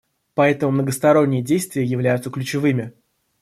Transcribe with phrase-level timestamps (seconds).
[0.33, 2.93] Поэтому многосторонние действия являются ключевыми.